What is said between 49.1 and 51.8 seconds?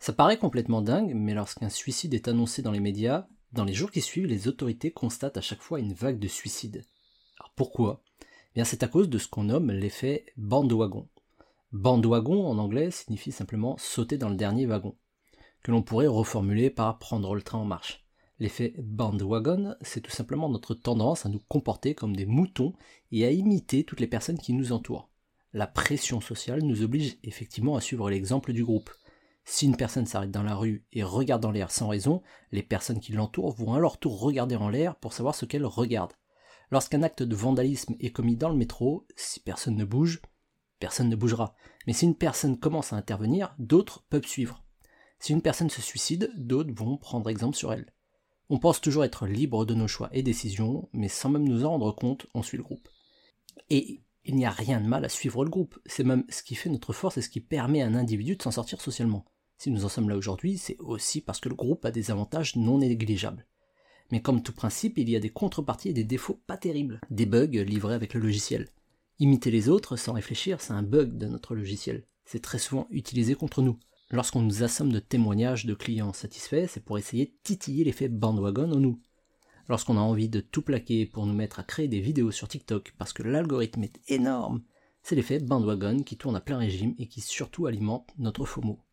libre de nos choix et décisions, mais sans même nous en